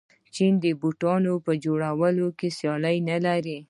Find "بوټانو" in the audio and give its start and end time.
0.81-1.33